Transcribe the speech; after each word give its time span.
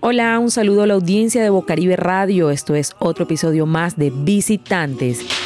Hola, 0.00 0.38
un 0.38 0.50
saludo 0.50 0.84
a 0.84 0.86
la 0.86 0.94
audiencia 0.94 1.42
de 1.42 1.50
Bocaribe 1.50 1.96
Radio. 1.96 2.50
Esto 2.50 2.74
es 2.74 2.94
otro 2.98 3.24
episodio 3.24 3.66
más 3.66 3.98
de 3.98 4.10
Visitantes. 4.10 5.45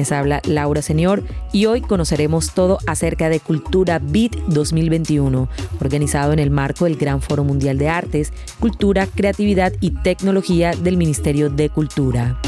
Quienes 0.00 0.12
habla 0.12 0.40
Laura 0.46 0.80
Señor 0.80 1.24
y 1.52 1.66
hoy 1.66 1.82
conoceremos 1.82 2.52
todo 2.54 2.78
acerca 2.86 3.28
de 3.28 3.38
Cultura 3.38 3.98
BIT 3.98 4.34
2021, 4.46 5.46
organizado 5.78 6.32
en 6.32 6.38
el 6.38 6.50
marco 6.50 6.86
del 6.86 6.96
Gran 6.96 7.20
Foro 7.20 7.44
Mundial 7.44 7.76
de 7.76 7.90
Artes, 7.90 8.32
Cultura, 8.60 9.06
Creatividad 9.06 9.74
y 9.82 9.90
Tecnología 9.90 10.70
del 10.74 10.96
Ministerio 10.96 11.50
de 11.50 11.68
Cultura. 11.68 12.40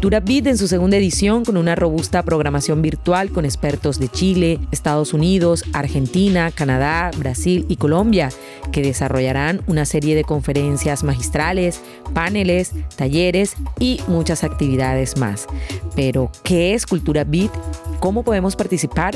Cultura 0.00 0.20
Beat 0.20 0.46
en 0.46 0.56
su 0.56 0.66
segunda 0.66 0.96
edición 0.96 1.44
con 1.44 1.58
una 1.58 1.74
robusta 1.74 2.22
programación 2.22 2.80
virtual 2.80 3.28
con 3.28 3.44
expertos 3.44 3.98
de 4.00 4.08
Chile, 4.08 4.58
Estados 4.72 5.12
Unidos, 5.12 5.62
Argentina, 5.74 6.50
Canadá, 6.50 7.10
Brasil 7.18 7.66
y 7.68 7.76
Colombia, 7.76 8.30
que 8.72 8.80
desarrollarán 8.80 9.60
una 9.66 9.84
serie 9.84 10.14
de 10.14 10.24
conferencias 10.24 11.04
magistrales, 11.04 11.82
paneles, 12.14 12.72
talleres 12.96 13.56
y 13.78 14.00
muchas 14.08 14.42
actividades 14.42 15.18
más. 15.18 15.46
Pero, 15.94 16.32
¿qué 16.44 16.72
es 16.72 16.86
Cultura 16.86 17.24
Beat? 17.24 17.52
¿Cómo 18.00 18.22
podemos 18.22 18.56
participar? 18.56 19.14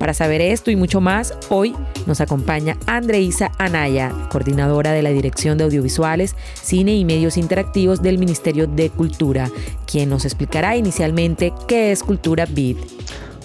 Para 0.00 0.14
saber 0.14 0.40
esto 0.40 0.70
y 0.70 0.76
mucho 0.76 1.02
más, 1.02 1.34
hoy 1.50 1.76
nos 2.06 2.22
acompaña 2.22 2.78
Andreisa 2.86 3.52
Anaya, 3.58 4.10
coordinadora 4.32 4.92
de 4.92 5.02
la 5.02 5.10
Dirección 5.10 5.58
de 5.58 5.64
Audiovisuales, 5.64 6.36
Cine 6.54 6.94
y 6.94 7.04
Medios 7.04 7.36
Interactivos 7.36 8.00
del 8.00 8.16
Ministerio 8.16 8.66
de 8.66 8.88
Cultura, 8.88 9.50
quien 9.86 10.08
nos 10.08 10.24
explicará 10.24 10.74
inicialmente 10.74 11.52
qué 11.68 11.92
es 11.92 12.02
Cultura 12.02 12.46
Beat. 12.48 12.78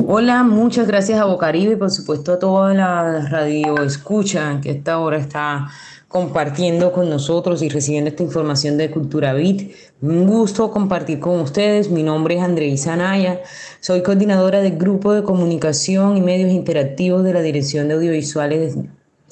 Hola, 0.07 0.43
muchas 0.43 0.87
gracias 0.87 1.19
a 1.19 1.25
Bocaribe 1.25 1.73
y 1.73 1.75
por 1.75 1.91
supuesto 1.91 2.31
a 2.31 2.39
toda 2.39 2.73
la 2.73 3.27
radio 3.27 3.83
escucha 3.83 4.61
que 4.61 4.71
esta 4.71 4.99
hora 4.99 5.17
está 5.17 5.67
compartiendo 6.07 6.91
con 6.91 7.09
nosotros 7.09 7.61
y 7.61 7.69
recibiendo 7.69 8.09
esta 8.09 8.23
información 8.23 8.77
de 8.77 8.91
Cultura 8.91 9.33
Bit. 9.33 9.73
Un 10.01 10.27
gusto 10.27 10.71
compartir 10.71 11.19
con 11.19 11.39
ustedes. 11.39 11.89
Mi 11.89 12.03
nombre 12.03 12.35
es 12.35 12.41
Andreisa 12.41 12.93
Anaya. 12.93 13.41
Soy 13.79 14.03
coordinadora 14.03 14.61
del 14.61 14.77
Grupo 14.77 15.13
de 15.13 15.23
Comunicación 15.23 16.17
y 16.17 16.21
Medios 16.21 16.51
Interactivos 16.51 17.23
de 17.23 17.33
la 17.33 17.41
Dirección 17.41 17.87
de 17.87 17.95
Audiovisuales 17.95 18.77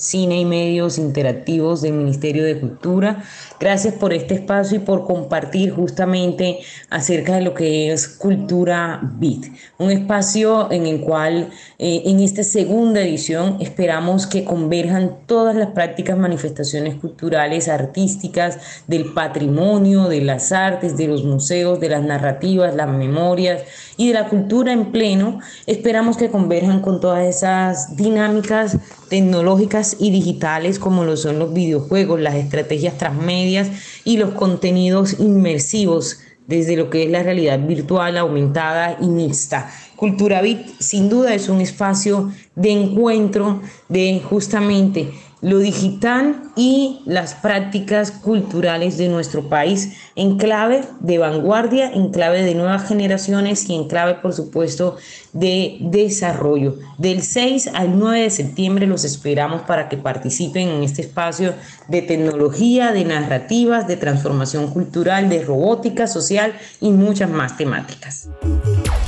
Cine 0.03 0.41
y 0.41 0.45
Medios 0.45 0.97
Interactivos 0.97 1.81
del 1.81 1.93
Ministerio 1.93 2.43
de 2.43 2.59
Cultura. 2.59 3.23
Gracias 3.57 3.93
por 3.93 4.13
este 4.13 4.33
espacio 4.33 4.77
y 4.77 4.81
por 4.81 5.05
compartir 5.05 5.71
justamente 5.71 6.59
acerca 6.89 7.35
de 7.35 7.41
lo 7.41 7.53
que 7.53 7.93
es 7.93 8.09
Cultura 8.09 8.99
Beat, 9.01 9.45
un 9.77 9.91
espacio 9.91 10.69
en 10.71 10.87
el 10.87 10.99
cual 10.99 11.49
eh, 11.79 12.01
en 12.05 12.19
esta 12.19 12.43
segunda 12.43 12.99
edición 12.99 13.57
esperamos 13.61 14.27
que 14.27 14.43
converjan 14.43 15.19
todas 15.25 15.55
las 15.55 15.69
prácticas, 15.69 16.17
manifestaciones 16.17 16.95
culturales, 16.95 17.69
artísticas, 17.69 18.83
del 18.87 19.13
patrimonio, 19.13 20.09
de 20.09 20.19
las 20.19 20.51
artes, 20.51 20.97
de 20.97 21.07
los 21.07 21.23
museos, 21.23 21.79
de 21.79 21.87
las 21.87 22.03
narrativas, 22.03 22.75
las 22.75 22.89
memorias 22.89 23.61
y 23.95 24.09
de 24.09 24.15
la 24.15 24.27
cultura 24.27 24.73
en 24.73 24.91
pleno. 24.91 25.39
Esperamos 25.65 26.17
que 26.17 26.29
converjan 26.29 26.81
con 26.81 26.99
todas 26.99 27.25
esas 27.25 27.95
dinámicas 27.95 28.77
tecnológicas 29.09 29.92
y 29.99 30.11
digitales 30.11 30.79
como 30.79 31.03
lo 31.03 31.17
son 31.17 31.39
los 31.39 31.53
videojuegos, 31.53 32.19
las 32.19 32.35
estrategias 32.35 32.97
transmedias 32.97 33.69
y 34.03 34.17
los 34.17 34.31
contenidos 34.31 35.19
inmersivos 35.19 36.19
desde 36.47 36.75
lo 36.75 36.89
que 36.89 37.03
es 37.03 37.09
la 37.09 37.23
realidad 37.23 37.59
virtual, 37.59 38.17
aumentada 38.17 38.97
y 39.01 39.07
mixta. 39.07 39.71
Cultura 39.95 40.41
Bit 40.41 40.79
sin 40.79 41.09
duda 41.09 41.33
es 41.33 41.49
un 41.49 41.61
espacio 41.61 42.31
de 42.55 42.71
encuentro 42.71 43.61
de 43.87 44.21
justamente 44.29 45.11
lo 45.43 45.59
digital 45.59 46.41
y 46.55 47.01
las 47.05 47.33
prácticas 47.33 48.11
culturales 48.11 48.97
de 48.97 49.09
nuestro 49.09 49.49
país 49.49 49.97
en 50.15 50.37
clave 50.37 50.85
de 51.01 51.17
vanguardia, 51.17 51.91
en 51.91 52.11
clave 52.11 52.43
de 52.43 52.55
nuevas 52.55 52.87
generaciones 52.87 53.69
y 53.69 53.75
en 53.75 53.89
clave, 53.89 54.15
por 54.15 54.31
supuesto, 54.31 54.95
de 55.33 55.77
desarrollo. 55.81 56.77
Del 56.97 57.21
6 57.21 57.71
al 57.73 57.99
9 57.99 58.21
de 58.21 58.29
septiembre 58.29 58.87
los 58.87 59.03
esperamos 59.03 59.63
para 59.63 59.89
que 59.89 59.97
participen 59.97 60.69
en 60.69 60.83
este 60.83 61.01
espacio 61.01 61.53
de 61.89 62.01
tecnología, 62.01 62.93
de 62.93 63.03
narrativas, 63.03 63.85
de 63.85 63.97
transformación 63.97 64.67
cultural, 64.71 65.27
de 65.27 65.43
robótica 65.43 66.07
social 66.07 66.53
y 66.79 66.91
muchas 66.91 67.29
más 67.29 67.57
temáticas. 67.57 68.29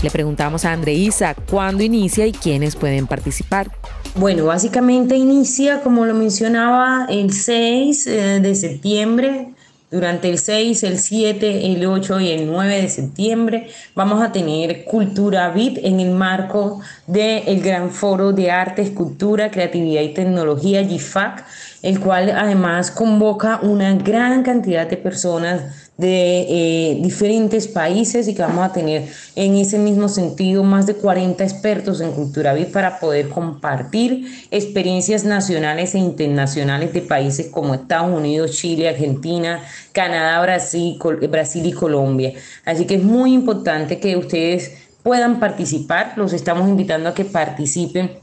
Le 0.03 0.12
preguntamos 0.12 0.66
a 0.66 0.73
Andreisa 0.73 1.34
cuándo 1.50 1.81
inicia 1.81 2.28
y 2.28 2.34
quiénes 2.34 2.75
pueden 2.75 3.07
participar. 3.07 3.72
Bueno, 4.18 4.46
básicamente 4.46 5.18
inicia, 5.18 5.81
como 5.81 6.06
lo 6.06 6.14
mencionaba, 6.14 7.06
el 7.09 7.34
6 7.34 8.08
eh, 8.08 8.40
de 8.40 8.56
septiembre. 8.56 9.50
Durante 9.92 10.30
el 10.30 10.40
6, 10.40 10.84
el 10.84 11.00
7, 11.00 11.74
el 11.74 11.86
8 11.86 12.22
y 12.22 12.31
el 12.31 12.48
9 12.48 12.81
de 12.81 12.90
septiembre 12.90 13.68
vamos 13.94 14.24
a 14.24 14.31
tener 14.31 14.86
Cultura 14.86 15.50
Bit 15.50 15.80
en 15.84 16.00
el 16.00 16.12
marco 16.12 16.80
del 17.08 17.62
Gran 17.62 17.92
Foro 17.92 18.31
de 18.31 18.52
Artes, 18.52 18.92
Cultura, 18.92 19.52
Creatividad 19.52 20.02
y 20.02 20.14
Tecnología, 20.14 20.86
GIFAC, 20.86 21.46
el 21.85 22.00
cual 22.00 22.31
además 22.31 22.90
convoca 22.90 23.59
una 23.62 23.94
gran 23.94 24.41
cantidad 24.41 24.90
de 24.90 24.97
personas 24.97 25.91
de 25.97 26.41
eh, 26.50 27.00
diferentes 27.00 27.68
países 27.68 28.28
y 28.28 28.34
que 28.34 28.41
vamos 28.41 28.66
a 28.66 28.73
tener 28.73 29.07
en 29.35 29.56
ese 29.56 29.78
mismo 29.78 30.09
sentido 30.09 30.63
más 30.63 30.88
de 30.88 30.96
40 30.96 31.44
expertos 31.44 32.01
en 32.01 32.12
cultura 32.12 32.56
VIP 32.56 32.73
para 32.73 33.00
poder 33.00 33.29
compartir 33.29 34.25
experiencias 34.50 35.25
nacionales 35.25 35.94
e 35.94 36.00
internacionales 36.00 36.91
de 36.91 37.01
países 37.03 37.50
como 37.51 37.75
Estados 37.75 38.17
Unidos, 38.17 38.53
Chile, 38.53 38.90
Argentina, 38.90 39.62
Canadá, 39.91 40.41
Brasil, 40.41 40.97
Brasil 41.29 41.67
y 41.67 41.72
Colombia. 41.72 42.34
Así 42.66 42.85
que 42.85 42.96
es 42.96 43.03
muy 43.03 43.31
importante 43.31 44.00
que 44.00 44.17
ustedes 44.17 44.72
puedan 45.03 45.40
participar, 45.40 46.13
los 46.16 46.34
estamos 46.34 46.67
invitando 46.67 47.09
a 47.09 47.13
que 47.13 47.25
participen 47.25 48.17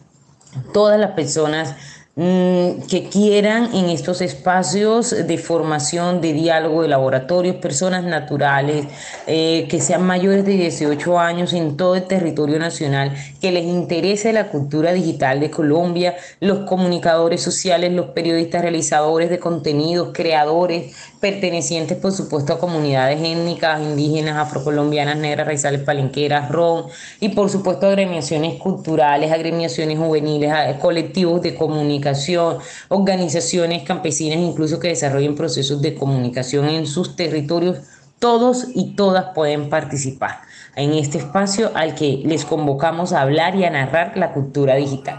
todas 0.75 0.99
las 0.99 1.13
personas 1.13 1.77
que 2.15 3.09
quieran 3.11 3.75
en 3.75 3.89
estos 3.89 4.21
espacios 4.21 5.11
de 5.11 5.39
formación, 5.39 6.21
de 6.21 6.35
diálogo, 6.35 6.83
de 6.83 6.89
laboratorios, 6.89 7.57
personas 7.57 8.05
naturales, 8.05 8.87
eh, 9.27 9.67
que 9.71 9.81
sean 9.81 10.03
mayores 10.03 10.45
de 10.45 10.53
18 10.53 11.19
años 11.19 11.55
en 11.55 11.79
todo 11.79 11.95
el 11.95 12.05
territorio 12.05 12.59
nacional, 12.59 13.15
que 13.41 13.51
les 13.51 13.65
interese 13.65 14.35
la 14.35 14.49
cultura 14.49 14.93
digital 14.93 15.41
de 15.41 15.51
Colombia, 15.51 16.15
los 16.41 16.69
comunicadores 16.69 17.41
sociales, 17.41 17.91
los 17.93 18.11
periodistas 18.11 18.61
realizadores 18.61 19.31
de 19.31 19.39
contenidos, 19.39 20.11
creadores, 20.13 20.95
pertenecientes 21.23 21.97
por 21.99 22.11
supuesto 22.11 22.53
a 22.53 22.59
comunidades 22.59 23.21
étnicas, 23.21 23.81
indígenas, 23.81 24.37
afrocolombianas, 24.37 25.17
negras, 25.17 25.47
raizales, 25.47 25.83
palenqueras, 25.83 26.51
ron, 26.51 26.87
y 27.21 27.29
por 27.29 27.49
supuesto 27.49 27.87
agremiaciones 27.87 28.59
culturales, 28.61 29.31
agremiaciones 29.31 29.99
juveniles, 29.99 30.53
colectivos 30.81 31.41
de 31.41 31.55
comunicación, 31.55 32.59
organizaciones 32.89 33.85
campesinas 33.85 34.39
incluso 34.39 34.81
que 34.81 34.89
desarrollen 34.89 35.37
procesos 35.37 35.81
de 35.81 35.95
comunicación 35.95 36.69
en 36.69 36.89
sus 36.89 37.15
territorios. 37.15 37.79
Todos 38.19 38.67
y 38.75 38.97
todas 38.97 39.27
pueden 39.33 39.69
participar 39.69 40.41
en 40.75 40.93
este 40.95 41.19
espacio 41.19 41.71
al 41.75 41.95
que 41.95 42.21
les 42.25 42.45
convocamos 42.45 43.13
a 43.13 43.21
hablar 43.21 43.55
y 43.55 43.65
a 43.65 43.71
narrar 43.71 44.17
la 44.17 44.33
cultura 44.33 44.75
digital. 44.75 45.17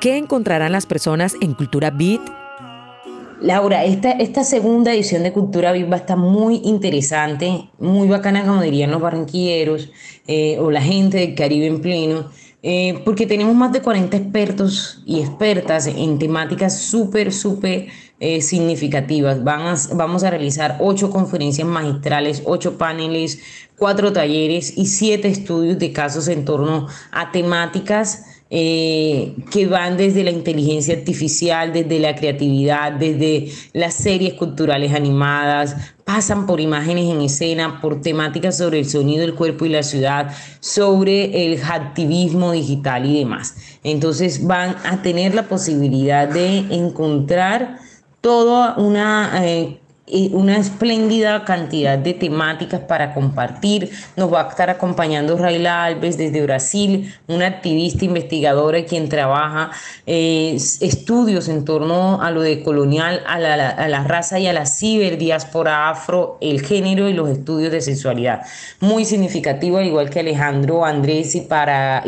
¿Qué 0.00 0.16
encontrarán 0.16 0.72
las 0.72 0.86
personas 0.86 1.34
en 1.42 1.52
Cultura 1.52 1.90
Beat? 1.90 2.43
Laura, 3.44 3.84
esta, 3.84 4.12
esta 4.12 4.42
segunda 4.42 4.94
edición 4.94 5.22
de 5.22 5.30
Cultura 5.30 5.70
Viva 5.72 5.98
está 5.98 6.16
muy 6.16 6.62
interesante, 6.64 7.68
muy 7.78 8.08
bacana, 8.08 8.42
como 8.46 8.62
dirían 8.62 8.90
los 8.90 9.02
barranquilleros 9.02 9.90
eh, 10.26 10.58
o 10.58 10.70
la 10.70 10.80
gente 10.80 11.18
del 11.18 11.34
Caribe 11.34 11.66
en 11.66 11.82
pleno, 11.82 12.30
eh, 12.62 13.02
porque 13.04 13.26
tenemos 13.26 13.54
más 13.54 13.70
de 13.70 13.82
40 13.82 14.16
expertos 14.16 15.02
y 15.04 15.20
expertas 15.20 15.86
en 15.86 16.18
temáticas 16.18 16.80
súper, 16.80 17.34
súper 17.34 17.88
eh, 18.18 18.40
significativas. 18.40 19.44
Van 19.44 19.76
vamos 19.92 20.24
a 20.24 20.30
realizar 20.30 20.78
ocho 20.80 21.10
conferencias 21.10 21.68
magistrales, 21.68 22.42
ocho 22.46 22.78
paneles, 22.78 23.40
cuatro 23.76 24.10
talleres 24.10 24.72
y 24.78 24.86
siete 24.86 25.28
estudios 25.28 25.78
de 25.78 25.92
casos 25.92 26.28
en 26.28 26.46
torno 26.46 26.86
a 27.12 27.30
temáticas 27.30 28.33
eh, 28.50 29.34
que 29.50 29.66
van 29.66 29.96
desde 29.96 30.22
la 30.22 30.30
inteligencia 30.30 30.94
artificial, 30.94 31.72
desde 31.72 31.98
la 31.98 32.14
creatividad, 32.14 32.92
desde 32.92 33.48
las 33.72 33.94
series 33.94 34.34
culturales 34.34 34.92
animadas, 34.92 35.76
pasan 36.04 36.46
por 36.46 36.60
imágenes 36.60 37.10
en 37.10 37.22
escena, 37.22 37.80
por 37.80 38.00
temáticas 38.02 38.58
sobre 38.58 38.78
el 38.78 38.88
sonido 38.88 39.22
del 39.22 39.34
cuerpo 39.34 39.64
y 39.64 39.70
la 39.70 39.82
ciudad, 39.82 40.30
sobre 40.60 41.46
el 41.46 41.62
activismo 41.62 42.52
digital 42.52 43.06
y 43.06 43.18
demás. 43.18 43.56
Entonces 43.82 44.46
van 44.46 44.76
a 44.84 45.02
tener 45.02 45.34
la 45.34 45.48
posibilidad 45.48 46.28
de 46.28 46.58
encontrar 46.70 47.78
toda 48.20 48.76
una... 48.76 49.42
Eh, 49.44 49.80
una 50.06 50.58
espléndida 50.58 51.44
cantidad 51.44 51.98
de 51.98 52.12
temáticas 52.12 52.80
para 52.80 53.14
compartir. 53.14 53.90
Nos 54.16 54.32
va 54.32 54.42
a 54.42 54.48
estar 54.48 54.68
acompañando 54.68 55.36
Raila 55.38 55.84
Alves 55.84 56.18
desde 56.18 56.42
Brasil, 56.42 57.14
una 57.26 57.46
activista 57.46 58.04
investigadora 58.04 58.84
quien 58.84 59.08
trabaja 59.08 59.70
eh, 60.06 60.56
estudios 60.80 61.48
en 61.48 61.64
torno 61.64 62.20
a 62.20 62.30
lo 62.30 62.42
de 62.42 62.62
colonial, 62.62 63.22
a 63.26 63.38
la, 63.38 63.68
a 63.70 63.88
la 63.88 64.04
raza 64.04 64.38
y 64.38 64.46
a 64.46 64.52
la 64.52 64.66
ciberdiáspora 64.66 65.88
afro, 65.88 66.36
el 66.40 66.60
género 66.60 67.08
y 67.08 67.14
los 67.14 67.30
estudios 67.30 67.72
de 67.72 67.80
sexualidad. 67.80 68.42
Muy 68.80 69.04
significativo, 69.04 69.78
al 69.78 69.86
igual 69.86 70.10
que 70.10 70.20
Alejandro 70.20 70.84
Andrés 70.84 71.34
y, 71.34 71.40
para, 71.40 72.02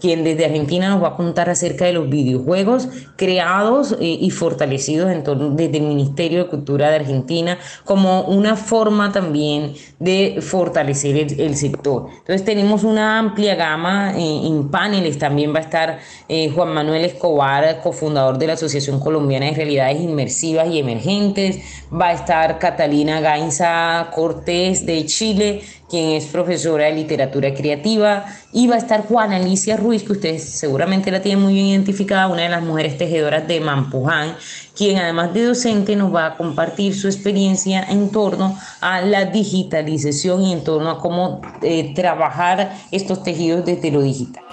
quien 0.00 0.24
desde 0.24 0.46
Argentina 0.46 0.88
nos 0.88 1.02
va 1.02 1.08
a 1.08 1.16
contar 1.16 1.50
acerca 1.50 1.84
de 1.84 1.92
los 1.92 2.08
videojuegos 2.08 2.88
creados 3.16 3.96
eh, 4.00 4.18
y 4.20 4.30
fortalecidos 4.30 5.10
en 5.10 5.20
desde 5.56 5.78
el 5.78 5.84
Ministerio 5.84 6.44
de 6.44 6.50
Cultura 6.50 6.90
de 6.90 6.96
Argentina 6.96 7.58
como 7.84 8.22
una 8.22 8.56
forma 8.56 9.12
también 9.12 9.74
de 9.98 10.38
fortalecer 10.40 11.16
el, 11.38 11.56
sector. 11.56 12.06
Entonces 12.10 12.44
tenemos 12.44 12.84
una 12.84 13.18
amplia 13.18 13.54
gama 13.54 14.14
eh, 14.16 14.46
en 14.46 14.70
paneles, 14.70 15.18
también 15.18 15.54
va 15.54 15.58
a 15.58 15.62
estar 15.62 15.98
eh, 16.28 16.50
Juan 16.54 16.72
Manuel 16.72 17.04
Escobar, 17.04 17.80
cofundador 17.82 18.38
de 18.38 18.46
la 18.46 18.52
Asociación 18.54 19.00
Colombiana 19.00 19.46
de 19.46 19.52
Realidades 19.52 20.00
Inmersivas 20.00 20.68
y 20.68 20.78
Emergentes, 20.78 21.58
va 21.92 22.08
a 22.08 22.12
estar 22.12 22.58
Catalina 22.58 23.20
Gainza 23.20 24.10
Cortés 24.14 24.86
de 24.86 25.04
Chile, 25.06 25.62
quien 25.90 26.10
es 26.10 26.26
profesora 26.26 26.84
de 26.84 26.92
literatura 26.92 27.52
creativa, 27.52 28.24
y 28.52 28.68
va 28.68 28.76
a 28.76 28.78
estar 28.78 29.02
Juana 29.06 29.36
Alicia 29.36 29.76
Ruiz, 29.76 30.04
que 30.04 30.12
ustedes 30.12 30.44
seguramente 30.44 31.10
la 31.10 31.20
tienen 31.20 31.42
muy 31.42 31.54
bien 31.54 31.66
identificada, 31.66 32.28
una 32.28 32.42
de 32.42 32.48
las 32.48 32.62
mujeres 32.62 32.96
tejedoras 32.96 33.46
de 33.48 33.60
Mampuján, 33.60 34.36
quien 34.76 34.98
además 34.98 35.34
de 35.34 35.44
docente 35.44 35.96
nos 35.96 36.14
va 36.14 36.26
a 36.26 36.36
compartir 36.36 36.94
su 36.94 37.08
experiencia 37.08 37.82
en 37.82 38.10
torno 38.10 38.56
a 38.80 39.00
la 39.00 39.26
digitalización 39.26 40.42
y 40.42 40.52
en 40.52 40.64
torno 40.64 40.90
a 40.90 40.98
cómo 40.98 41.40
eh, 41.62 41.92
trabajar 41.94 42.76
estos 42.92 43.22
tejidos 43.22 43.64
desde 43.64 43.90
lo 43.90 44.02
digital. 44.02 44.44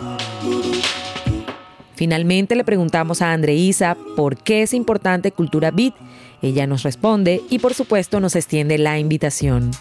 Finalmente 1.96 2.56
le 2.56 2.64
preguntamos 2.64 3.22
a 3.22 3.34
Andreisa 3.34 3.98
por 4.16 4.38
qué 4.38 4.64
es 4.64 4.74
importante 4.74 5.32
Cultura 5.32 5.72
Bit. 5.72 5.96
Ella 6.42 6.68
nos 6.68 6.84
responde 6.84 7.42
y 7.50 7.58
por 7.60 7.74
supuesto 7.74 8.20
nos 8.20 8.36
extiende 8.36 8.78
la 8.78 9.00
invitación. 9.00 9.72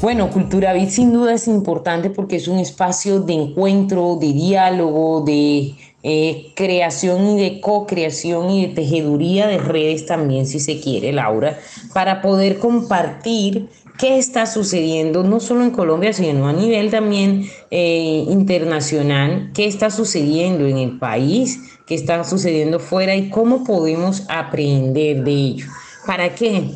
Bueno, 0.00 0.30
Cultura 0.30 0.72
Bit 0.74 0.90
sin 0.90 1.12
duda 1.12 1.34
es 1.34 1.48
importante 1.48 2.08
porque 2.08 2.36
es 2.36 2.46
un 2.46 2.60
espacio 2.60 3.18
de 3.18 3.32
encuentro, 3.32 4.16
de 4.20 4.32
diálogo, 4.32 5.22
de 5.22 5.74
eh, 6.04 6.52
creación 6.54 7.30
y 7.30 7.40
de 7.40 7.60
co-creación 7.60 8.48
y 8.50 8.68
de 8.68 8.74
tejeduría 8.74 9.48
de 9.48 9.58
redes 9.58 10.06
también, 10.06 10.46
si 10.46 10.60
se 10.60 10.80
quiere, 10.80 11.12
Laura, 11.12 11.58
para 11.94 12.22
poder 12.22 12.60
compartir 12.60 13.70
qué 13.98 14.18
está 14.18 14.46
sucediendo, 14.46 15.24
no 15.24 15.40
solo 15.40 15.64
en 15.64 15.72
Colombia, 15.72 16.12
sino 16.12 16.46
a 16.46 16.52
nivel 16.52 16.92
también 16.92 17.46
eh, 17.72 18.24
internacional, 18.28 19.50
qué 19.52 19.66
está 19.66 19.90
sucediendo 19.90 20.68
en 20.68 20.78
el 20.78 21.00
país, 21.00 21.58
qué 21.88 21.96
está 21.96 22.22
sucediendo 22.22 22.78
fuera 22.78 23.16
y 23.16 23.30
cómo 23.30 23.64
podemos 23.64 24.22
aprender 24.28 25.24
de 25.24 25.32
ello. 25.32 25.66
¿Para 26.06 26.36
qué? 26.36 26.70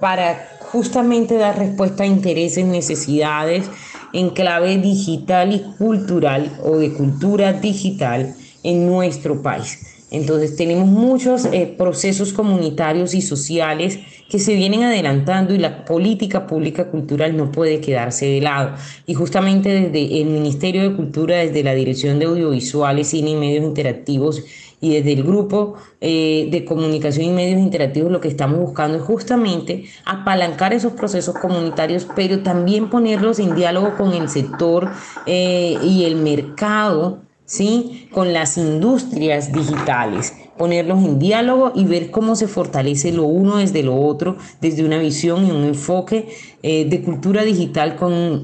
Para 0.00 0.55
justamente 0.72 1.36
dar 1.36 1.58
respuesta 1.58 2.02
a 2.02 2.06
intereses, 2.06 2.64
necesidades 2.64 3.70
en 4.12 4.30
clave 4.30 4.78
digital 4.78 5.52
y 5.52 5.60
cultural 5.78 6.58
o 6.62 6.78
de 6.78 6.92
cultura 6.92 7.52
digital 7.52 8.34
en 8.62 8.86
nuestro 8.86 9.42
país. 9.42 9.78
Entonces 10.10 10.56
tenemos 10.56 10.86
muchos 10.86 11.46
eh, 11.46 11.74
procesos 11.76 12.32
comunitarios 12.32 13.12
y 13.12 13.22
sociales 13.22 13.98
que 14.28 14.38
se 14.38 14.54
vienen 14.54 14.84
adelantando 14.84 15.54
y 15.54 15.58
la 15.58 15.84
política 15.84 16.46
pública 16.46 16.88
cultural 16.90 17.36
no 17.36 17.50
puede 17.50 17.80
quedarse 17.80 18.26
de 18.26 18.40
lado. 18.40 18.76
Y 19.06 19.14
justamente 19.14 19.68
desde 19.68 20.20
el 20.20 20.28
Ministerio 20.28 20.88
de 20.88 20.96
Cultura, 20.96 21.38
desde 21.38 21.62
la 21.62 21.74
Dirección 21.74 22.18
de 22.18 22.26
Audiovisuales, 22.26 23.08
Cine 23.08 23.30
y 23.30 23.36
Medios 23.36 23.64
Interactivos 23.64 24.44
y 24.80 24.94
desde 24.94 25.14
el 25.14 25.22
grupo 25.22 25.74
eh, 26.00 26.48
de 26.50 26.64
comunicación 26.64 27.26
y 27.26 27.30
medios 27.30 27.60
interactivos 27.60 28.12
lo 28.12 28.20
que 28.20 28.28
estamos 28.28 28.58
buscando 28.58 28.98
es 28.98 29.04
justamente 29.04 29.84
apalancar 30.04 30.74
esos 30.74 30.92
procesos 30.92 31.34
comunitarios, 31.38 32.06
pero 32.14 32.42
también 32.42 32.90
ponerlos 32.90 33.38
en 33.38 33.54
diálogo 33.54 33.96
con 33.96 34.12
el 34.12 34.28
sector 34.28 34.90
eh, 35.24 35.78
y 35.82 36.04
el 36.04 36.16
mercado, 36.16 37.20
¿sí? 37.44 38.08
con 38.12 38.32
las 38.32 38.58
industrias 38.58 39.52
digitales 39.52 40.34
ponerlos 40.56 41.04
en 41.04 41.18
diálogo 41.18 41.72
y 41.74 41.84
ver 41.84 42.10
cómo 42.10 42.34
se 42.34 42.48
fortalece 42.48 43.12
lo 43.12 43.24
uno 43.24 43.58
desde 43.58 43.82
lo 43.82 43.94
otro, 43.94 44.38
desde 44.62 44.86
una 44.86 44.96
visión 44.96 45.46
y 45.46 45.50
un 45.50 45.64
enfoque 45.64 46.30
eh, 46.62 46.86
de 46.86 47.02
cultura 47.02 47.44
digital 47.44 47.96
con 47.96 48.42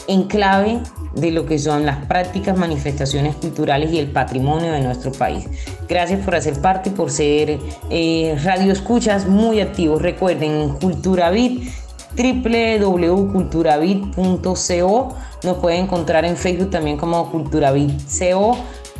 en 0.08 0.24
clave 0.24 0.80
de 1.14 1.30
lo 1.30 1.46
que 1.46 1.58
son 1.58 1.86
las 1.86 2.04
prácticas, 2.06 2.56
manifestaciones 2.56 3.36
culturales 3.36 3.92
y 3.92 3.98
el 3.98 4.10
patrimonio 4.10 4.72
de 4.72 4.80
nuestro 4.80 5.12
país. 5.12 5.46
Gracias 5.88 6.24
por 6.24 6.34
hacer 6.34 6.60
parte 6.60 6.90
por 6.90 7.10
ser 7.10 7.58
eh, 7.90 8.36
radio 8.42 8.72
escuchas 8.72 9.26
muy 9.26 9.60
activos. 9.60 10.02
Recuerden, 10.02 10.70
CulturaBit, 10.80 11.68
www.culturabit.co. 12.16 15.14
Nos 15.42 15.56
pueden 15.56 15.84
encontrar 15.84 16.24
en 16.24 16.36
Facebook 16.36 16.70
también 16.70 16.96
como 16.96 17.30
CulturaBitCO 17.30 18.56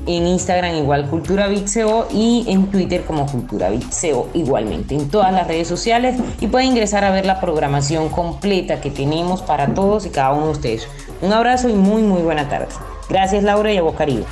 en 0.07 0.27
Instagram 0.27 0.77
igual 0.77 1.09
Cultura 1.09 1.49
Vixeo 1.49 2.09
y 2.13 2.45
en 2.49 2.67
Twitter 2.67 3.05
como 3.05 3.27
Cultura 3.27 3.71
Vixeo 3.71 4.29
igualmente, 4.35 4.95
en 4.95 5.09
todas 5.09 5.33
las 5.33 5.47
redes 5.47 5.69
sociales 5.69 6.17
y 6.41 6.47
pueden 6.47 6.69
ingresar 6.69 7.05
a 7.05 7.11
ver 7.11 7.27
la 7.27 7.41
programación 7.41 8.09
completa 8.09 8.81
que 8.81 8.91
tenemos 8.91 9.43
para 9.43 9.75
todos 9.75 10.07
y 10.07 10.11
cada 10.11 10.33
uno 10.33 10.47
de 10.47 10.53
ustedes. 10.53 10.89
Un 11.23 11.33
abrazo 11.33 11.69
y 11.69 11.75
muy 11.75 12.03
muy 12.03 12.23
buena 12.23 12.49
tarde. 12.49 12.69
Gracias 13.09 13.43
Laura 13.43 13.73
y 13.73 13.77
a 13.77 13.83
Bocaribe. 13.83 14.25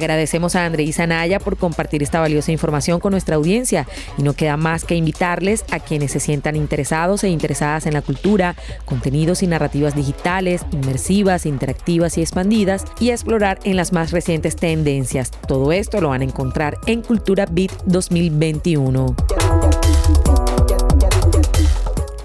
Agradecemos 0.00 0.56
a 0.56 0.64
Andreisa 0.64 1.06
Naya 1.06 1.38
por 1.40 1.58
compartir 1.58 2.02
esta 2.02 2.20
valiosa 2.20 2.50
información 2.52 3.00
con 3.00 3.10
nuestra 3.10 3.36
audiencia 3.36 3.86
y 4.16 4.22
no 4.22 4.32
queda 4.32 4.56
más 4.56 4.86
que 4.86 4.94
invitarles 4.94 5.62
a 5.70 5.78
quienes 5.78 6.12
se 6.12 6.20
sientan 6.20 6.56
interesados 6.56 7.22
e 7.22 7.28
interesadas 7.28 7.84
en 7.84 7.92
la 7.92 8.00
cultura, 8.00 8.56
contenidos 8.86 9.42
y 9.42 9.46
narrativas 9.46 9.94
digitales, 9.94 10.62
inmersivas, 10.72 11.44
interactivas 11.44 12.16
y 12.16 12.22
expandidas 12.22 12.86
y 12.98 13.10
a 13.10 13.12
explorar 13.12 13.58
en 13.64 13.76
las 13.76 13.92
más 13.92 14.10
recientes 14.10 14.56
tendencias. 14.56 15.32
Todo 15.46 15.70
esto 15.70 16.00
lo 16.00 16.08
van 16.08 16.22
a 16.22 16.24
encontrar 16.24 16.78
en 16.86 17.02
Cultura 17.02 17.44
Beat 17.44 17.72
2021. 17.84 19.14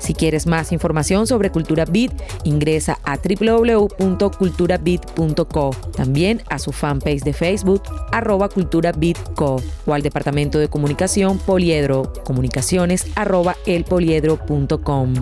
Si 0.05 0.13
quieres 0.13 0.45
más 0.45 0.71
información 0.71 1.25
sobre 1.25 1.49
Cultura 1.49 1.85
Beat, 1.85 2.11
ingresa 2.43 2.99
a 3.03 3.17
www.culturabit.co, 3.17 5.75
también 5.95 6.43
a 6.47 6.59
su 6.59 6.71
fanpage 6.71 7.23
de 7.23 7.33
Facebook, 7.33 7.81
arroba 8.11 8.49
culturabitco, 8.49 9.63
o 9.87 9.93
al 9.95 10.03
Departamento 10.03 10.59
de 10.59 10.67
Comunicación 10.67 11.39
Poliedro, 11.39 12.13
comunicaciones 12.23 13.07
arroba 13.15 13.55
elpoliedro.com. 13.65 15.15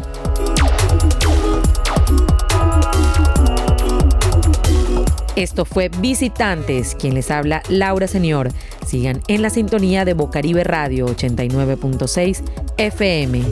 Esto 5.37 5.63
fue 5.63 5.87
Visitantes, 5.99 6.93
quien 6.95 7.13
les 7.13 7.31
habla 7.31 7.63
Laura 7.69 8.09
Señor. 8.09 8.49
Sigan 8.85 9.21
en 9.29 9.41
la 9.41 9.49
sintonía 9.49 10.03
de 10.03 10.13
Bocaribe 10.13 10.65
Radio 10.65 11.07
89.6 11.07 12.43
FM. 12.77 13.43